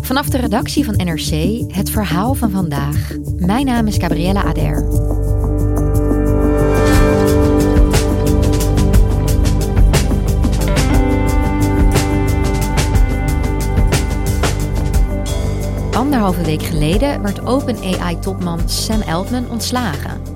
[0.00, 3.16] Vanaf de redactie van NRC het verhaal van vandaag.
[3.36, 4.86] Mijn naam is Gabriella Ader.
[15.92, 20.27] Anderhalve week geleden werd OpenAI-topman Sam Altman ontslagen.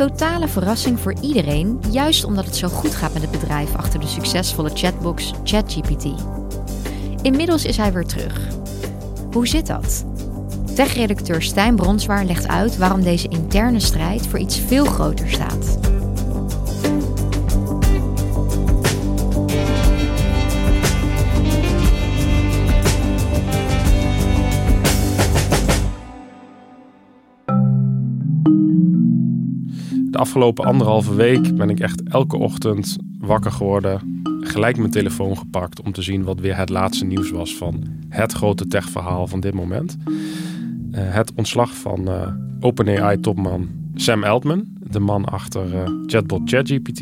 [0.00, 4.06] Totale verrassing voor iedereen, juist omdat het zo goed gaat met het bedrijf achter de
[4.06, 6.04] succesvolle chatbox ChatGPT.
[7.22, 8.48] Inmiddels is hij weer terug.
[9.32, 10.04] Hoe zit dat?
[10.74, 15.89] Tech-redacteur Stijn Bronswaar legt uit waarom deze interne strijd voor iets veel groter staat.
[30.20, 34.22] Afgelopen anderhalve week ben ik echt elke ochtend wakker geworden.
[34.40, 38.32] Gelijk mijn telefoon gepakt om te zien wat weer het laatste nieuws was van het
[38.32, 39.96] grote techverhaal van dit moment.
[40.06, 40.18] Uh,
[40.92, 42.26] het ontslag van uh,
[42.60, 46.98] OpenAI-topman Sam Altman, de man achter uh, chatbot ChatGPT.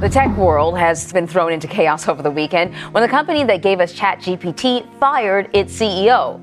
[0.00, 3.62] The tech world has been thrown into chaos over the weekend when the company that
[3.62, 6.40] gave us ChatGPT fired its CEO.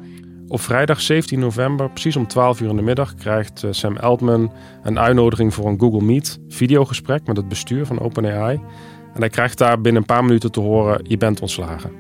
[0.47, 4.99] Op vrijdag 17 november, precies om 12 uur in de middag, krijgt Sam Altman een
[4.99, 8.61] uitnodiging voor een Google Meet videogesprek met het bestuur van OpenAI.
[9.13, 11.91] En hij krijgt daar binnen een paar minuten te horen: je bent ontslagen.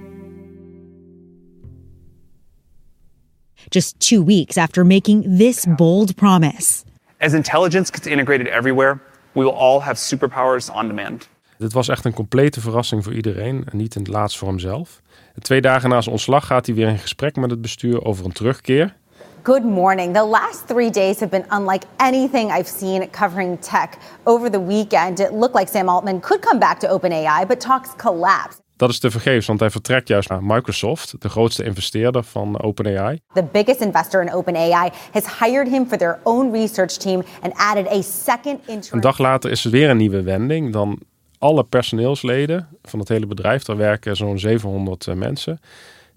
[3.69, 6.83] Just two weeks after making this bold promise.
[7.19, 8.99] As intelligence gets integrated everywhere,
[9.31, 11.32] we will all have superpowers on demand.
[11.57, 15.01] Dit was echt een complete verrassing voor iedereen en niet in het laatst voor hemzelf.
[15.39, 18.31] Twee dagen na zijn ontslag gaat hij weer in gesprek met het bestuur over een
[18.31, 18.95] terugkeer.
[19.43, 20.13] Good morning.
[20.13, 23.89] The last three days have been unlike anything I've seen covering tech.
[24.23, 27.89] Over the weekend, it looked like Sam Altman could come back to OpenAI, but talks
[27.97, 28.61] collapsed.
[28.75, 33.19] Dat is te vergeefs, want hij vertrekt juist naar Microsoft, de grootste investeerder van OpenAI.
[33.33, 37.87] The biggest investor in OpenAI has hired him for their own research team and added
[37.87, 38.91] a second.
[38.91, 40.73] Een dag later is er weer een nieuwe wending.
[40.73, 40.99] Dan
[41.43, 45.59] alle personeelsleden van het hele bedrijf, daar werken zo'n 700 mensen,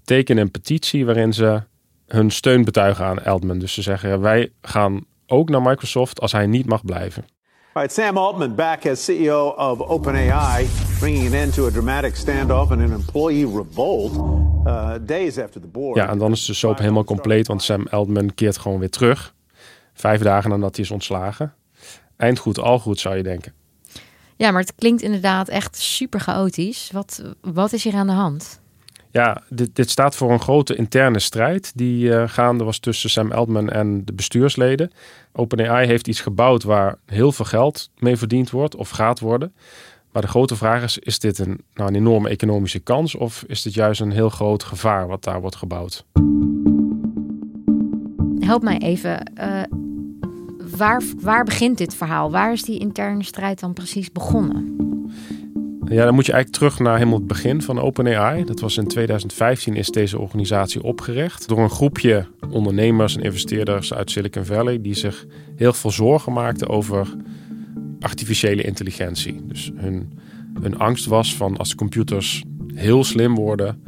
[0.04, 1.62] tekenen een petitie waarin ze
[2.06, 3.58] hun steun betuigen aan Altman.
[3.58, 7.24] Dus ze zeggen, wij gaan ook naar Microsoft als hij niet mag blijven.
[7.72, 10.66] All right, Sam Altman back as CEO of OpenAI,
[10.98, 14.12] bringing an end to a dramatic standoff and an employee revolt
[14.66, 15.96] uh, days after the board.
[15.96, 19.34] Ja, en dan is de soap helemaal compleet, want Sam Altman keert gewoon weer terug.
[19.94, 21.54] Vijf dagen nadat hij is ontslagen.
[22.16, 23.52] Eind goed, al goed zou je denken.
[24.36, 26.90] Ja, maar het klinkt inderdaad echt super chaotisch.
[26.92, 28.60] Wat, wat is hier aan de hand?
[29.10, 33.32] Ja, dit, dit staat voor een grote interne strijd die uh, gaande was tussen Sam
[33.32, 34.92] Altman en de bestuursleden.
[35.32, 39.52] OpenAI heeft iets gebouwd waar heel veel geld mee verdiend wordt of gaat worden.
[40.12, 43.62] Maar de grote vraag is, is dit een, nou, een enorme economische kans of is
[43.62, 46.04] dit juist een heel groot gevaar wat daar wordt gebouwd?
[48.38, 49.32] Help mij even.
[49.38, 49.62] Uh,
[50.76, 52.30] waar, waar begint dit verhaal?
[52.30, 54.74] Waar is die interne strijd dan precies begonnen?
[55.88, 58.44] Ja, dan moet je eigenlijk terug naar helemaal het begin van OpenAI.
[58.44, 64.10] Dat was in 2015 is deze organisatie opgericht door een groepje ondernemers en investeerders uit
[64.10, 65.26] Silicon Valley die zich
[65.56, 67.08] heel veel zorgen maakten over
[68.00, 69.46] artificiële intelligentie.
[69.46, 72.44] Dus hun, angst was van als computers
[72.74, 73.82] heel slim worden,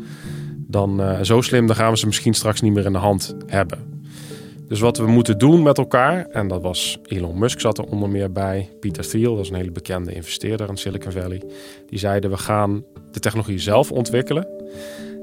[0.57, 3.35] dan uh, zo slim, dan gaan we ze misschien straks niet meer in de hand
[3.47, 3.98] hebben.
[4.69, 8.09] Dus wat we moeten doen met elkaar, en dat was Elon Musk zat er onder
[8.09, 11.43] meer bij, Peter Thiel, dat is een hele bekende investeerder in Silicon Valley,
[11.87, 14.49] die zeiden we gaan de technologie zelf ontwikkelen.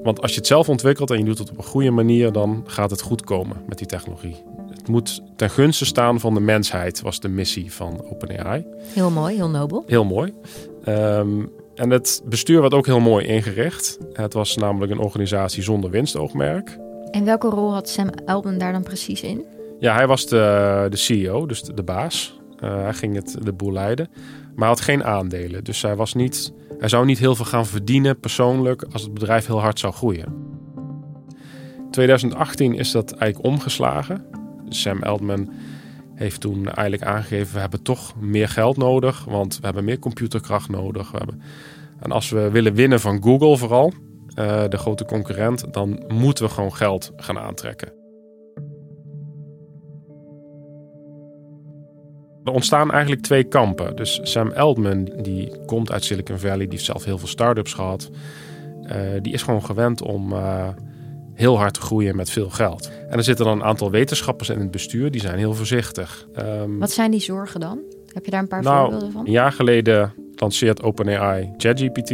[0.04, 2.64] Want als je het zelf ontwikkelt en je doet het op een goede manier, dan
[2.66, 4.36] gaat het goed komen met die technologie.
[4.70, 8.66] Het moet ten gunste staan van de mensheid, was de missie van OpenAI.
[8.94, 9.84] Heel mooi, heel nobel.
[9.88, 10.34] Heel mooi.
[10.88, 13.98] Um, en het bestuur werd ook heel mooi ingericht.
[14.14, 16.78] Het was namelijk een organisatie zonder winstoogmerk.
[17.16, 19.46] En welke rol had Sam Altman daar dan precies in?
[19.80, 22.40] Ja, hij was de, de CEO, dus de, baas.
[22.64, 24.10] Uh, hij ging het de boel leiden.
[24.56, 25.64] Maar had geen aandelen.
[25.64, 29.46] Dus hij, was niet, hij zou niet heel veel gaan verdienen persoonlijk als het bedrijf
[29.46, 30.26] heel hard zou groeien.
[31.78, 34.26] In 2018 is dat eigenlijk omgeslagen.
[34.70, 35.50] Sam Altman
[36.16, 40.70] heeft toen eigenlijk aangegeven: we hebben toch meer geld nodig, want we hebben meer computerkracht
[40.70, 41.12] nodig.
[41.12, 41.42] We hebben
[42.00, 43.94] En als we willen winnen van Google vooral,
[44.36, 47.94] uh, de grote concurrent, dan moeten we gewoon geld gaan aantrekken.
[52.44, 53.96] Er ontstaan eigenlijk twee kampen.
[53.96, 58.10] Dus Sam Altman, die komt uit Silicon Valley, die heeft zelf heel veel start-ups gehad.
[58.84, 58.92] Uh,
[59.22, 60.68] die is gewoon gewend om uh,
[61.34, 62.92] heel hard te groeien met veel geld.
[63.10, 66.28] En er zitten dan een aantal wetenschappers in het bestuur, die zijn heel voorzichtig.
[66.40, 67.80] Um, Wat zijn die zorgen dan?
[68.16, 69.26] Heb je daar een paar nou, voorbeelden van?
[69.26, 72.10] Een jaar geleden lanceert OpenAI ChatGPT.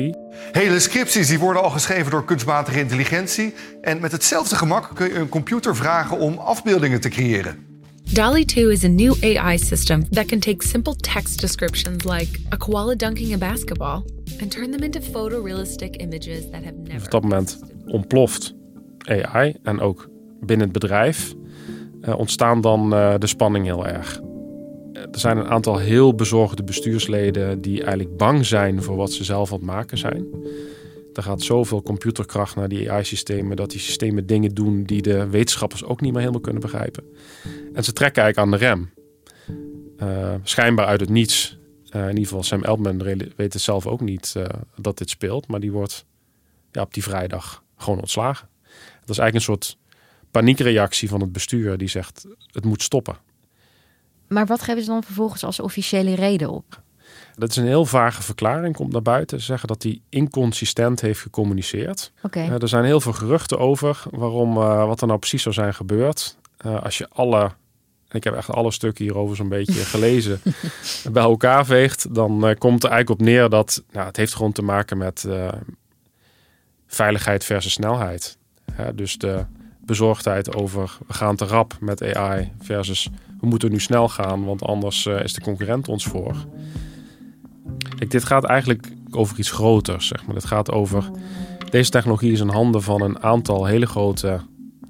[0.52, 3.54] Hele scripties die worden al geschreven door kunstmatige intelligentie.
[3.82, 7.66] En met hetzelfde gemak kun je een computer vragen om afbeeldingen te creëren.
[8.14, 12.58] DALI 2 is a new AI system that can take simple text descriptions like a
[12.58, 14.04] koala dunking a basketball
[14.42, 17.06] and turn them into photorealistic images that have never.
[17.06, 18.56] Op dat moment ontploft
[18.98, 20.10] AI en ook
[20.40, 21.34] binnen het bedrijf
[22.02, 24.22] uh, ontstaan dan uh, de spanning heel erg.
[25.12, 29.52] Er zijn een aantal heel bezorgde bestuursleden die eigenlijk bang zijn voor wat ze zelf
[29.52, 30.26] aan het maken zijn.
[31.14, 35.84] Er gaat zoveel computerkracht naar die AI-systemen dat die systemen dingen doen die de wetenschappers
[35.84, 37.04] ook niet meer helemaal kunnen begrijpen.
[37.74, 38.90] En ze trekken eigenlijk aan de rem.
[39.98, 41.58] Uh, schijnbaar uit het niets.
[41.96, 43.04] Uh, in ieder geval Sam Altman
[43.36, 44.46] weet het zelf ook niet uh,
[44.76, 46.06] dat dit speelt, maar die wordt
[46.72, 48.48] ja, op die vrijdag gewoon ontslagen.
[49.00, 49.78] Dat is eigenlijk een soort
[50.32, 53.16] paniekreactie van het bestuur die zegt het moet stoppen.
[54.32, 56.82] Maar wat geven ze dan vervolgens als officiële reden op?
[57.36, 59.40] Dat is een heel vage verklaring, komt naar buiten.
[59.40, 62.12] Ze zeggen dat hij inconsistent heeft gecommuniceerd.
[62.22, 62.48] Okay.
[62.48, 65.74] Uh, er zijn heel veel geruchten over waarom, uh, wat er nou precies zou zijn
[65.74, 66.38] gebeurd.
[66.66, 67.42] Uh, als je alle,
[68.08, 70.42] en ik heb echt alle stukken hierover zo'n beetje gelezen,
[71.12, 74.62] bij elkaar veegt, dan komt er eigenlijk op neer dat nou, het heeft gewoon te
[74.62, 75.28] maken met
[76.88, 78.38] veiligheid versus snelheid.
[78.96, 79.46] dus de
[79.92, 83.10] bezorgdheid over we gaan te rap met AI versus
[83.40, 86.36] we moeten nu snel gaan, want anders uh, is de concurrent ons voor.
[87.98, 90.08] Kijk, dit gaat eigenlijk over iets groters.
[90.08, 90.36] Zeg maar.
[90.36, 91.04] Het gaat over.
[91.70, 94.40] Deze technologie is in handen van een aantal hele grote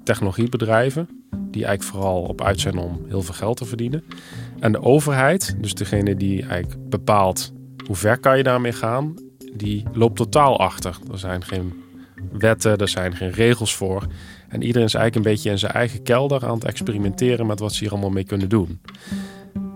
[0.04, 1.08] technologiebedrijven.
[1.30, 4.04] Die eigenlijk vooral op uit zijn om heel veel geld te verdienen.
[4.60, 7.52] En de overheid, dus degene die eigenlijk bepaalt
[7.86, 9.14] hoe ver kan je daarmee gaan,
[9.54, 10.96] die loopt totaal achter.
[11.12, 11.82] Er zijn geen
[12.32, 14.06] wetten, er zijn geen regels voor.
[14.52, 17.72] En iedereen is eigenlijk een beetje in zijn eigen kelder aan het experimenteren met wat
[17.72, 18.80] ze hier allemaal mee kunnen doen.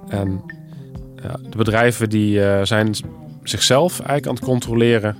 [0.08, 0.42] En
[1.22, 2.94] ja, de bedrijven die uh, zijn
[3.42, 5.16] zichzelf eigenlijk aan het controleren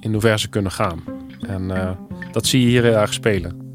[0.00, 1.02] in hoever ze kunnen gaan.
[1.40, 1.90] En uh,
[2.32, 3.68] dat zie je hier heel erg spelen.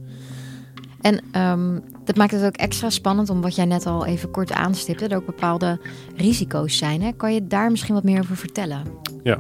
[1.02, 4.52] En um, dat maakt het ook extra spannend, om wat jij net al even kort
[4.52, 5.80] aanstipte, er ook bepaalde
[6.16, 7.02] risico's zijn.
[7.02, 7.12] Hè?
[7.12, 8.84] Kan je daar misschien wat meer over vertellen?
[9.24, 9.40] Ja,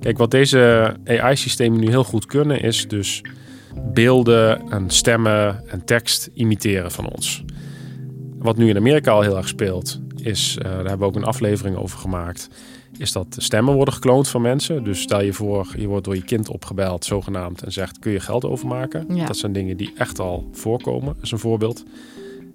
[0.00, 3.22] kijk, wat deze AI-systemen nu heel goed kunnen, is dus
[3.92, 7.44] beelden en stemmen en tekst imiteren van ons.
[8.38, 11.24] Wat nu in Amerika al heel erg speelt, is, uh, daar hebben we ook een
[11.24, 12.48] aflevering over gemaakt,
[12.98, 14.84] is dat stemmen worden gekloond van mensen.
[14.84, 18.20] Dus stel je voor, je wordt door je kind opgebeld, zogenaamd, en zegt: kun je
[18.20, 19.14] geld overmaken?
[19.14, 19.26] Ja.
[19.26, 21.16] Dat zijn dingen die echt al voorkomen.
[21.22, 21.84] Is een voorbeeld.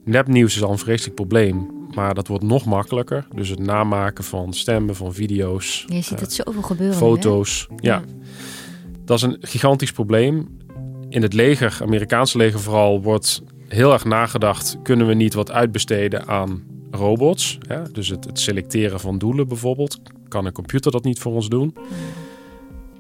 [0.04, 3.28] Nepnieuws is al een vreselijk probleem, maar dat wordt nog makkelijker.
[3.36, 5.86] Dus het namaken van stemmen, van video's.
[5.88, 6.98] Je ziet het zoveel gebeuren.
[6.98, 7.68] Foto's.
[7.78, 8.04] Ja.
[9.06, 10.58] Dat is een gigantisch probleem.
[11.12, 16.28] In het leger, Amerikaanse leger vooral, wordt heel erg nagedacht: kunnen we niet wat uitbesteden
[16.28, 17.58] aan robots?
[17.92, 20.02] Dus het, het selecteren van doelen bijvoorbeeld.
[20.28, 21.76] Kan een computer dat niet voor ons doen?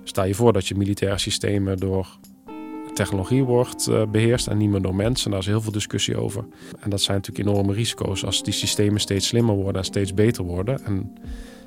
[0.03, 2.07] Stel je voor dat je militaire systemen door
[2.93, 5.31] technologie wordt uh, beheerst en niet meer door mensen.
[5.31, 6.45] Daar is heel veel discussie over.
[6.79, 10.43] En dat zijn natuurlijk enorme risico's als die systemen steeds slimmer worden en steeds beter
[10.43, 10.83] worden.
[10.85, 11.13] En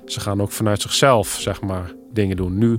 [0.06, 2.58] ze gaan ook vanuit zichzelf, zeg maar, dingen doen.
[2.58, 2.78] Nu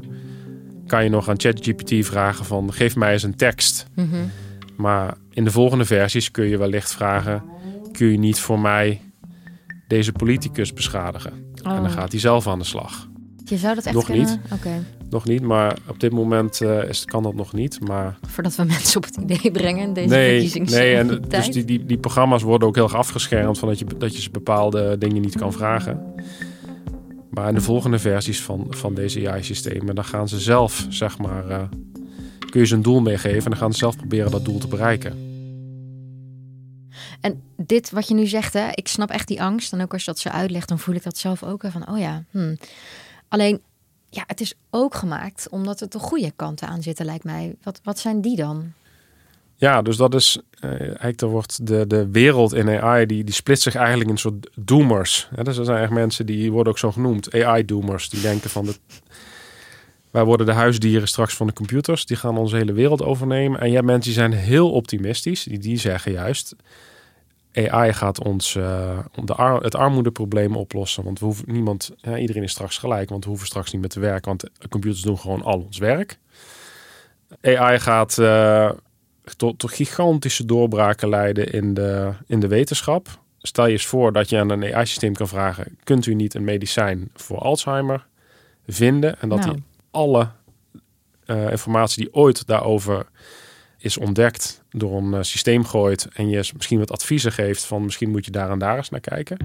[0.87, 3.87] kan je nog aan ChatGPT vragen van geef mij eens een tekst.
[3.95, 4.31] Mm -hmm.
[4.75, 7.43] Maar in de volgende versies kun je wellicht vragen:
[7.91, 9.01] kun je niet voor mij
[9.87, 11.31] deze politicus beschadigen?
[11.63, 11.71] Oh.
[11.71, 13.07] En dan gaat hij zelf aan de slag.
[13.45, 14.25] Je zou dat echt nog kunnen?
[14.25, 14.39] niet.
[14.53, 14.79] Okay.
[15.09, 17.87] Nog niet, maar op dit moment uh, is, kan dat nog niet.
[17.87, 18.17] Maar...
[18.27, 21.85] Voordat we mensen op het idee brengen, deze nee, verkiezings Nee, en dus die, die,
[21.85, 25.21] die programma's worden ook heel erg afgeschermd van dat je, dat je ze bepaalde dingen
[25.21, 26.13] niet kan vragen.
[27.35, 31.49] Maar in de volgende versies van, van deze AI-systemen, dan gaan ze zelf, zeg maar,
[31.49, 31.63] uh,
[32.49, 34.67] kun je ze een doel meegeven en dan gaan ze zelf proberen dat doel te
[34.67, 35.33] bereiken.
[37.21, 39.73] En dit wat je nu zegt, hè, ik snap echt die angst.
[39.73, 41.63] En ook als je dat zo uitlegt, dan voel ik dat zelf ook.
[41.67, 42.57] Van, oh ja, hmm.
[43.27, 43.61] alleen,
[44.09, 47.55] ja, het is ook gemaakt omdat er de goede kanten aan zitten, lijkt mij.
[47.63, 48.71] Wat, wat zijn die dan?
[49.55, 53.33] Ja, dus dat is uh, eigenlijk er wordt de, de wereld in AI die, die
[53.33, 55.29] split zich eigenlijk in soort doomers.
[55.35, 58.65] Ja, dus er zijn echt mensen die worden ook zo genoemd, AI-doomers, die denken van
[58.65, 58.75] de,
[60.11, 63.59] wij worden de huisdieren straks van de computers, die gaan onze hele wereld overnemen.
[63.59, 66.55] En je hebt mensen die zijn heel optimistisch, die, die zeggen juist,
[67.53, 71.03] AI gaat ons uh, de ar het armoedeprobleem oplossen.
[71.03, 73.99] Want we hoeven niemand, iedereen is straks gelijk, want we hoeven straks niet meer te
[73.99, 76.17] werken, want computers doen gewoon al ons werk.
[77.41, 78.71] AI gaat uh,
[79.37, 83.07] tot, tot, gigantische doorbraken leiden in de, in de wetenschap.
[83.37, 86.43] Stel je eens voor dat je aan een AI-systeem kan vragen: kunt u niet een
[86.43, 88.05] medicijn voor Alzheimer
[88.67, 89.21] vinden?
[89.21, 89.51] En dat nou.
[89.51, 90.29] hij alle
[91.25, 93.05] uh, informatie die ooit daarover
[93.85, 98.09] is ontdekt door een uh, systeem gooit en je misschien wat adviezen geeft van misschien
[98.09, 99.37] moet je daar en daar eens naar kijken.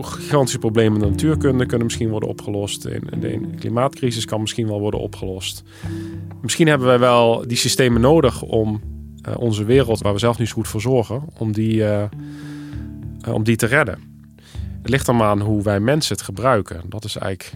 [0.00, 2.84] Gigantische problemen in de natuurkunde kunnen misschien worden opgelost.
[2.84, 5.62] In de klimaatcrisis kan misschien wel worden opgelost.
[6.42, 8.80] Misschien hebben wij wel die systemen nodig om
[9.28, 12.04] uh, onze wereld, waar we zelf niet zo goed voor zorgen, om die, uh,
[13.32, 13.98] om die te redden.
[14.82, 16.82] Het ligt er aan hoe wij mensen het gebruiken.
[16.88, 17.54] Dat is eigenlijk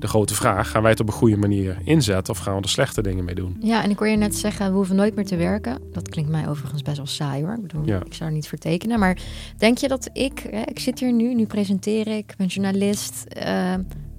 [0.00, 0.70] de grote vraag.
[0.70, 3.34] Gaan wij het op een goede manier inzetten of gaan we er slechte dingen mee
[3.34, 3.56] doen?
[3.60, 5.78] Ja, en ik hoor je net zeggen, we hoeven nooit meer te werken.
[5.92, 7.54] Dat klinkt mij overigens best wel saai hoor.
[7.54, 8.00] Ik bedoel, ja.
[8.04, 8.98] ik zou er niet voor tekenen.
[8.98, 9.18] Maar
[9.56, 13.24] denk je dat ik, hè, ik zit hier nu, nu presenteer ik, ben journalist.
[13.36, 13.74] Uh,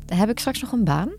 [0.05, 1.09] heb ik straks nog een baan?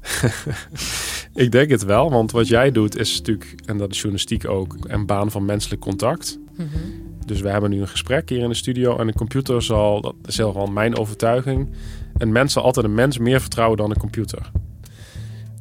[1.44, 4.76] ik denk het wel, want wat jij doet is natuurlijk, en dat is journalistiek ook,
[4.80, 6.38] een baan van menselijk contact.
[6.56, 6.68] Mm
[7.30, 10.14] Dus we hebben nu een gesprek hier in de studio en een computer zal, dat
[10.24, 11.70] is helemaal mijn overtuiging,
[12.18, 14.50] een mens zal altijd een mens meer vertrouwen dan een computer.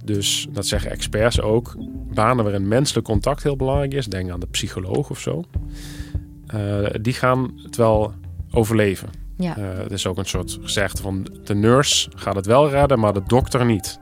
[0.03, 1.75] Dus dat zeggen experts ook.
[2.13, 5.43] Banen waarin menselijk contact heel belangrijk is, denk aan de psycholoog of zo,
[6.55, 8.13] uh, die gaan het wel
[8.51, 9.09] overleven.
[9.37, 9.57] Ja.
[9.57, 13.13] Uh, het is ook een soort gezegde van de nurse gaat het wel redden, maar
[13.13, 13.99] de dokter niet.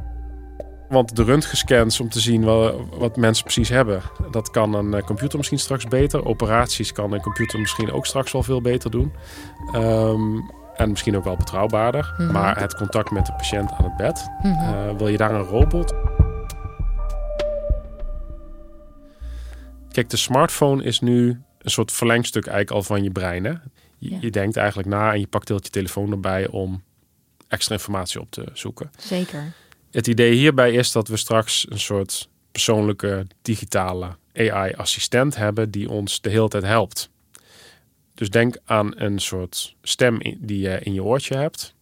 [0.90, 4.02] Want de röntgenscans om te zien wat, wat, mensen precies hebben,
[4.32, 6.26] dat kan een eh, computer misschien straks beter.
[6.26, 9.14] Operaties kan een computer misschien ook straks wel veel beter doen.
[9.76, 12.14] Um, en misschien ook wel betrouwbaarder.
[12.18, 12.32] Mhm.
[12.32, 14.28] Maar het contact met de patiënt aan het bed.
[14.42, 14.48] Mhm.
[14.48, 15.94] Eh, wil je daar een robot?
[19.92, 23.44] Kijk, de smartphone is nu een soort verlengstuk eigenlijk al van je brein.
[23.44, 23.54] Hè?
[23.98, 26.84] Je, je denkt eigenlijk na en je pakt heel je telefoon erbij om
[27.48, 28.92] extra informatie op te zoeken.
[28.98, 29.54] Zeker.
[29.98, 36.22] Het idee hierbij is dat we straks een soort persoonlijke digitale AI-assistent hebben die ons
[36.22, 37.10] de hele tijd helpt.
[38.14, 41.76] Dus denk aan een soort stem die je in je oortje hebt,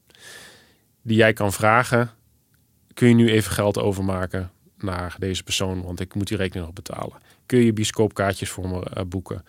[1.02, 2.12] die jij kan vragen:
[2.94, 6.76] kun je nu even geld overmaken naar deze persoon, want ik moet die rekening nog
[6.76, 7.18] betalen.
[7.46, 9.46] Kun je bioscoopkaartjes voor me uh, boeken?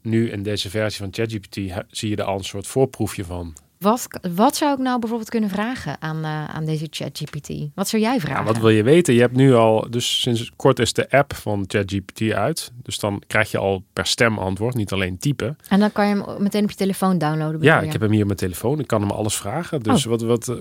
[0.00, 1.54] Nu in deze versie van ChatGPT
[1.90, 3.56] zie je er al een soort voorproefje van.
[3.80, 7.50] Wat, wat zou ik nou bijvoorbeeld kunnen vragen aan, uh, aan deze ChatGPT?
[7.74, 8.44] Wat zou jij vragen?
[8.44, 9.14] Ja, wat wil je weten?
[9.14, 12.72] Je hebt nu al, dus sinds kort is de app van ChatGPT uit.
[12.82, 15.58] Dus dan krijg je al per stem antwoord, niet alleen typen.
[15.68, 17.62] En dan kan je hem meteen op je telefoon downloaden?
[17.62, 18.78] Ja, ik heb hem hier op mijn telefoon.
[18.78, 19.82] Ik kan hem alles vragen.
[19.82, 20.10] Dus oh.
[20.10, 20.56] wat, wat, uh,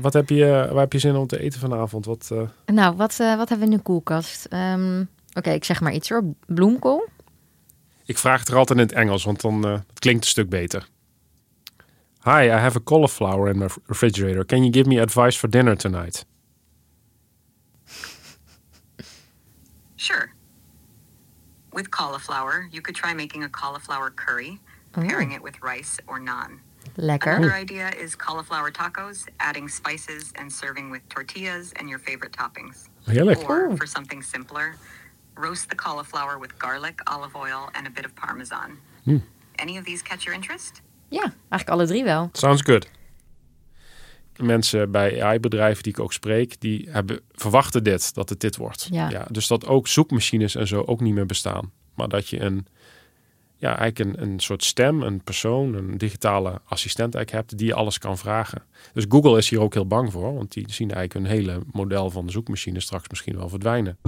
[0.00, 2.06] wat heb je, waar heb je zin om te eten vanavond?
[2.06, 2.40] Wat, uh...
[2.66, 4.48] Nou, wat, wat hebben we in de koelkast?
[4.52, 6.24] Um, Oké, ik zeg maar iets hoor.
[6.46, 7.08] Bloemkool?
[8.04, 10.88] Ik vraag het er altijd in het Engels, want dan het klinkt een stuk beter.
[12.26, 14.42] Hi, I have a cauliflower in my refrigerator.
[14.42, 16.24] Can you give me advice for dinner tonight?
[19.94, 20.32] Sure.
[21.72, 24.58] With cauliflower, you could try making a cauliflower curry,
[24.92, 26.58] pairing it with rice or naan.
[26.96, 27.36] Lekker.
[27.36, 32.88] Another idea is cauliflower tacos, adding spices and serving with tortillas and your favorite toppings.
[33.06, 33.48] Heerlijk.
[33.48, 34.74] Or, for something simpler,
[35.36, 38.78] roast the cauliflower with garlic, olive oil, and a bit of parmesan.
[39.06, 39.22] Mm.
[39.60, 40.82] Any of these catch your interest?
[41.08, 42.28] Ja, eigenlijk alle drie wel.
[42.32, 42.88] Sounds good.
[44.36, 48.88] Mensen bij AI-bedrijven die ik ook spreek, die hebben, verwachten dit, dat het dit wordt.
[48.90, 49.10] Ja.
[49.10, 49.26] ja.
[49.30, 51.72] dus dat ook zoekmachines en zo ook niet meer bestaan.
[51.94, 52.66] Maar dat je een,
[53.56, 57.74] ja, eigenlijk een, een soort stem, een persoon, een digitale assistent eigenlijk hebt die je
[57.74, 58.62] alles kan vragen.
[58.92, 62.10] Dus Google is hier ook heel bang voor, want die zien eigenlijk hun hele model
[62.10, 63.98] van de zoekmachine straks misschien wel verdwijnen.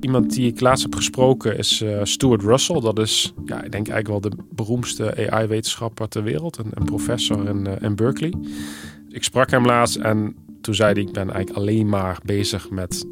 [0.00, 2.80] Iemand die ik laatst heb gesproken is uh, Stuart Russell.
[2.80, 6.58] Dat is, ja, ik denk eigenlijk wel de beroemdste AI-wetenschapper ter wereld.
[6.58, 8.32] Een, een professor in, uh, in Berkeley.
[9.08, 11.02] Ik sprak hem laatst en toen zei hij...
[11.02, 13.06] ik ben eigenlijk alleen maar bezig met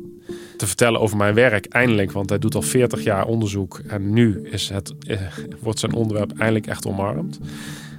[0.56, 1.66] te vertellen over mijn werk.
[1.66, 3.80] Eindelijk, want hij doet al 40 jaar onderzoek.
[3.86, 5.20] En nu is het, uh,
[5.62, 7.38] wordt zijn onderwerp eindelijk echt omarmd.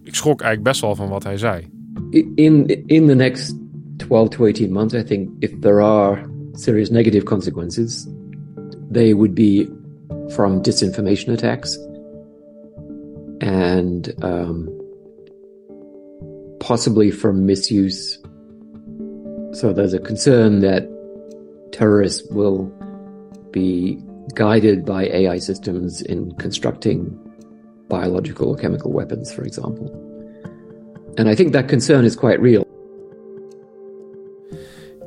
[0.04, 1.68] Ik schrok eigenlijk best wel van wat hij zei.
[2.36, 3.58] In, in the next
[3.98, 8.08] 12 to 18 months, I think if there are serious negative consequences...
[8.90, 9.66] They would be
[10.34, 11.76] from disinformation attacks
[13.42, 14.70] and um,
[16.60, 18.18] possibly from misuse.
[19.54, 20.88] So there's a concern that
[21.72, 22.66] terrorists will
[23.52, 24.02] be
[24.34, 27.18] guided by AI systems in constructing
[27.88, 29.88] biological or chemical weapons, for example.
[31.18, 32.67] And I think that concern is quite real.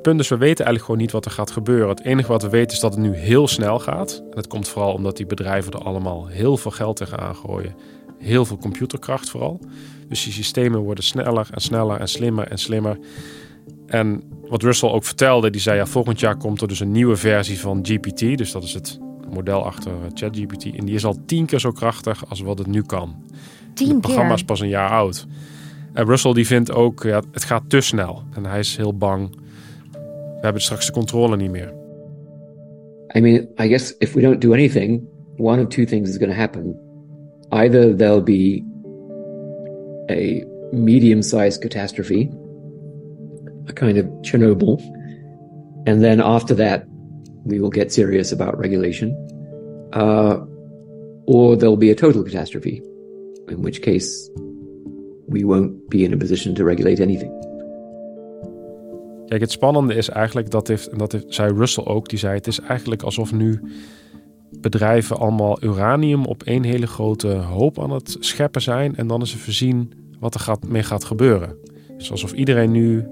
[0.02, 1.88] Punt is, we weten eigenlijk gewoon niet wat er gaat gebeuren.
[1.88, 4.22] Het enige wat we weten is dat het nu heel snel gaat.
[4.30, 7.74] En dat komt vooral omdat die bedrijven er allemaal heel veel geld tegenaan gooien.
[8.18, 9.60] Heel veel computerkracht vooral.
[10.08, 12.98] Dus die systemen worden sneller en sneller en slimmer en slimmer.
[13.86, 17.16] En wat Russell ook vertelde, die zei ja, volgend jaar komt er dus een nieuwe
[17.16, 18.38] versie van GPT.
[18.38, 18.98] Dus dat is het
[19.30, 20.64] model achter ChatGPT.
[20.64, 23.24] En die is al tien keer zo krachtig als wat het nu kan.
[23.74, 25.26] Tien Het programma is pas een jaar oud.
[25.92, 28.22] En Russell die vindt ook, ja, het gaat te snel.
[28.34, 29.36] En hij is heel bang.
[30.40, 31.72] We hebben straks de controle niet meer.
[33.16, 35.06] I mean, I guess if we don't do anything,
[35.36, 36.74] one of two things is going to happen.
[37.50, 38.64] Either there'll be
[40.08, 42.30] a medium sized catastrophe,
[43.68, 44.80] a kind of Chernobyl,
[45.86, 46.84] and then after that,
[47.44, 49.14] we will get serious about regulation.
[49.92, 50.38] Uh,
[51.26, 52.80] or there'll be a total catastrophe,
[53.48, 54.30] in which case
[55.28, 57.30] we won't be in a position to regulate anything.
[59.30, 62.34] Kijk, het spannende is eigenlijk, dat heeft, en dat heeft, zei Russell ook, die zei
[62.34, 63.60] het is eigenlijk alsof nu
[64.60, 69.32] bedrijven allemaal uranium op één hele grote hoop aan het scheppen zijn en dan is
[69.32, 71.56] er voorzien wat er gaat, mee gaat gebeuren.
[71.96, 73.06] Dus alsof iedereen nu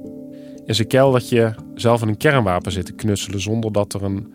[0.64, 4.32] in zijn keldertje zelf in een kernwapen zit te knutselen zonder dat er een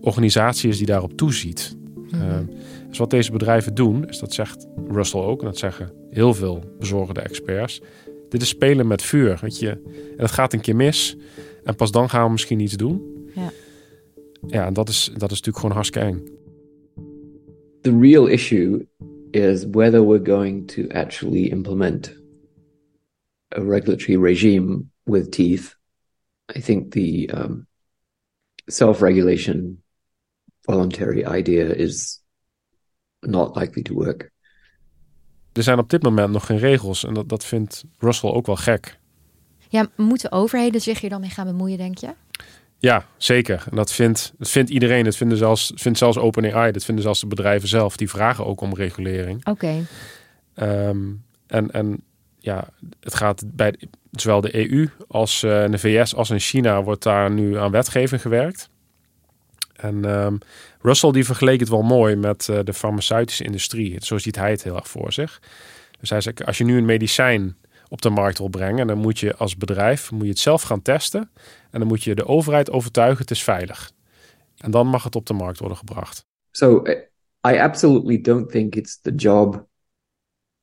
[0.00, 1.76] organisatie is die daarop toeziet.
[2.12, 2.38] Eh,
[2.88, 6.64] dus wat deze bedrijven doen, is dat zegt Russell ook, en dat zeggen heel veel
[6.78, 7.80] bezorgde experts.
[8.34, 9.38] Dit is spelen met vuur.
[9.40, 9.70] Weet je.
[10.16, 11.16] En het gaat een keer mis.
[11.64, 13.28] En pas dan gaan we misschien iets doen.
[13.34, 13.52] Ja.
[14.46, 16.22] Ja, en dat is, dat is natuurlijk gewoon hartstikke eng.
[17.80, 18.86] The real issue
[19.30, 22.16] is whether we're going to actually implement
[23.56, 25.76] a regulatory regime with teeth.
[26.56, 27.66] I think the um,
[28.66, 29.82] self regulation
[30.60, 32.22] voluntary idea is
[33.20, 34.32] not likely to work.
[35.54, 37.04] Er zijn op dit moment nog geen regels.
[37.04, 38.98] En dat, dat vindt Russell ook wel gek.
[39.68, 42.08] Ja, moeten overheden zich hier dan mee gaan bemoeien, denk je?
[42.78, 43.64] Ja, zeker.
[43.70, 45.04] En dat vindt, dat vindt iedereen.
[45.04, 46.72] Dat vinden zelfs, vindt zelfs OpenAI.
[46.72, 47.96] Dat vinden zelfs de bedrijven zelf.
[47.96, 49.46] Die vragen ook om regulering.
[49.46, 49.86] Oké.
[50.54, 50.98] Ehm,
[51.46, 52.02] en, en
[52.38, 52.68] ja,
[53.00, 53.74] het gaat bij
[54.10, 58.20] zowel de EU als eh, de VS als in China wordt daar nu aan wetgeving
[58.20, 58.68] gewerkt.
[59.76, 60.36] En ehm,
[60.80, 64.04] Russell die vergeleek het wel mooi met eh, de farmaceutische industrie.
[64.04, 65.42] Zo ziet hij het heel erg voor zich.
[66.00, 67.56] Dus hij zegt, als je nu een medicijn
[67.88, 70.82] op de markt wil brengen, dan moet je als bedrijf moet je het zelf gaan
[70.82, 71.30] testen.
[71.70, 73.92] En dan moet je de overheid overtuigen, het is veilig.
[74.56, 76.26] En dan mag het op de markt worden gebracht.
[76.50, 76.82] So
[77.46, 79.66] I absolutely don't think it's the job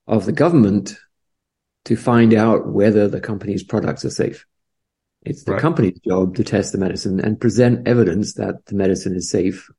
[0.03, 1.09] of the government
[1.81, 4.45] to find out whether the company's products are safe.
[5.21, 5.63] It's the Right.
[5.63, 9.73] company's job to test the medicine and present evidence that the medicine is safe.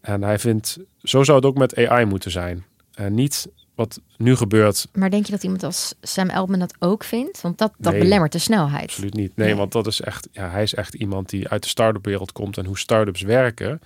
[0.00, 2.64] En hij vindt, zo zou het ook met AI moeten zijn.
[2.94, 7.04] En niet wat nu gebeurt, Maar denk je dat iemand als Sam Altman dat ook
[7.04, 7.40] vindt?
[7.40, 8.02] Want dat, dat Nee.
[8.02, 8.82] belemmert de snelheid.
[8.82, 9.36] absoluut niet.
[9.36, 12.32] Nee, want dat is echt, ja, hij is echt iemand die uit de start-up wereld
[12.32, 13.80] komt en hoe start-ups werken.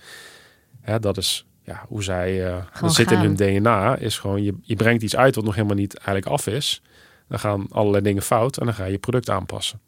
[0.81, 4.43] Hè, dat is ja, hoe zij, eh, Gewoon dat zit in hun DNA, is gewoon
[4.43, 6.81] je, je brengt iets uit wat nog helemaal niet eigenlijk af is.
[7.27, 9.79] Dan gaan allerlei dingen fout en dan ga je je product aanpassen.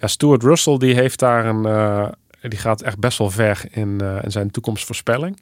[0.00, 2.08] Ja, Stuart Russell die heeft daar een, eh,
[2.40, 5.40] die gaat echt best wel ver in, eh, in zijn toekomstvoorspelling.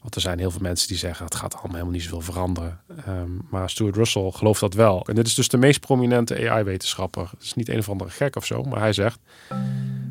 [0.00, 2.80] Want er zijn heel veel mensen die zeggen het gaat allemaal helemaal niet zoveel veranderen.
[3.06, 5.06] Ehm, maar Stuart Russell gelooft dat wel.
[5.06, 7.28] En dit is dus de meest prominente AI-wetenschapper.
[7.30, 9.18] Het is niet een of andere gek of zo, maar hij zegt...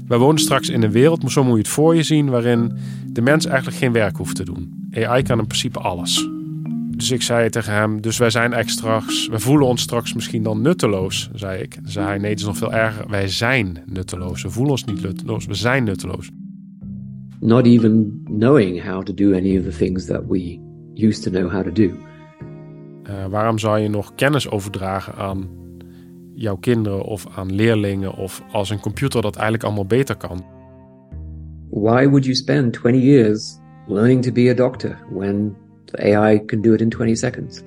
[0.08, 2.30] Wij wonen straks in een wereld, zo moet je het voor je zien...
[2.30, 4.89] waarin de mens eigenlijk geen werk hoeft te doen.
[4.93, 6.35] AI kan in principe alles.
[6.96, 9.28] Dus ik zei tegen hem, dus wij zijn straks...
[9.28, 11.76] We voelen ons straks misschien dan nutteloos, zei ik.
[11.76, 13.10] Dan zei hij, nee, het is nog veel erger.
[13.10, 14.44] Wij zijn nutteloos.
[14.44, 16.32] We voelen ons niet nutteloos, we zijn nutteloos.
[17.40, 20.60] Not even knowing how to do any of the things that we
[20.94, 21.92] used to know how to do.
[23.04, 25.48] Eh, waarom zou je nog kennis overdragen aan
[26.34, 30.46] jouw kinderen of aan leerlingen of als een computer dat eigenlijk allemaal beter kan?
[31.70, 35.56] Why would you spend 20 years learning to be a doctor when
[36.00, 37.62] AI can do it in 20 seconds?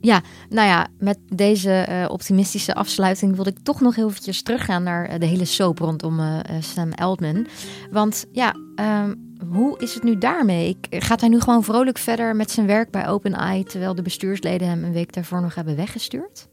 [0.00, 4.82] Ja, nou ja, met deze eh, optimistische afsluiting wilde ik toch nog heel eventjes teruggaan
[4.82, 7.46] naar eh, de hele soap rondom eh, Sam Altman.
[7.90, 9.14] Want ja, ehm,
[9.48, 10.68] hoe is het nu daarmee?
[10.68, 14.68] Ik, gaat hij nu gewoon vrolijk verder met zijn werk bij OpenAI, terwijl de bestuursleden
[14.68, 16.48] hem een week daarvoor nog hebben weggestuurd?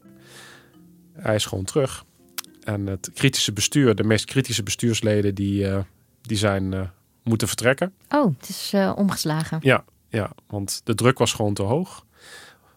[1.12, 2.04] Hij is gewoon terug.
[2.62, 5.78] En het kritische bestuur, de meest kritische bestuursleden, die, eh,
[6.20, 6.80] die zijn eh,
[7.28, 7.94] moeten vertrekken.
[8.10, 9.58] Oh, het is eh, omgeslagen.
[9.62, 12.04] Ja, ja, want de druk was gewoon te hoog.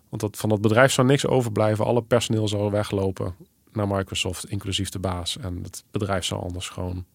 [0.09, 1.85] Want dat, van dat bedrijf zou niks overblijven.
[1.85, 3.35] Alle personeel zou weglopen
[3.71, 5.37] naar Microsoft, inclusief de baas.
[5.37, 7.05] En het bedrijf zou anders gewoon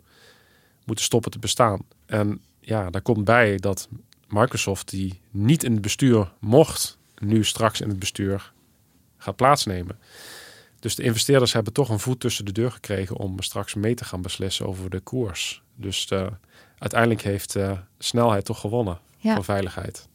[0.84, 1.80] moeten stoppen te bestaan.
[2.06, 3.88] En ja, daar komt bij dat
[4.28, 8.52] Microsoft, die niet in het bestuur mocht, nu straks in het bestuur
[9.18, 9.98] gaat plaatsnemen.
[10.80, 14.04] Dus de investeerders hebben toch een voet tussen de deur gekregen om straks mee te
[14.04, 15.62] gaan beslissen over de koers.
[15.74, 16.26] Dus uh,
[16.78, 19.34] uiteindelijk heeft uh, snelheid toch gewonnen ja.
[19.34, 20.08] voor veiligheid.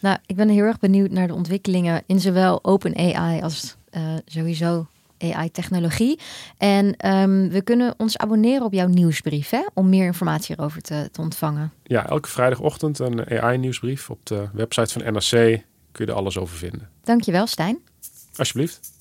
[0.00, 4.86] Nou, ik ben heel erg benieuwd naar de ontwikkelingen in zowel OpenAI als uh, sowieso
[5.18, 6.18] AI-technologie.
[6.58, 11.08] En um, we kunnen ons abonneren op jouw nieuwsbrief hè, om meer informatie erover te,
[11.12, 11.72] te ontvangen.
[11.82, 15.64] Ja, elke vrijdagochtend een AI-nieuwsbrief op de website van NRC.
[15.92, 16.88] Kun je er alles over vinden.
[17.02, 17.78] Dankjewel, Stijn.
[18.36, 18.94] Alsjeblieft.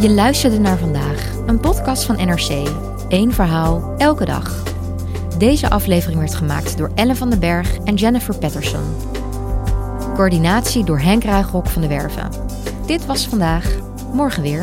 [0.00, 2.68] Je luisterde naar vandaag, een podcast van NRC.
[3.08, 4.62] Eén verhaal, elke dag.
[5.38, 8.84] Deze aflevering werd gemaakt door Ellen van den Berg en Jennifer Patterson.
[10.14, 12.30] Coördinatie door Henk Ruigrok van de Werven.
[12.86, 13.76] Dit was vandaag,
[14.12, 14.62] morgen weer.